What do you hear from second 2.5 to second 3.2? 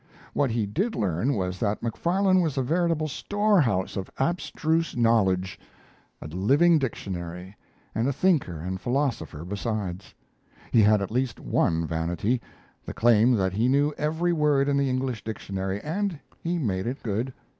a veritable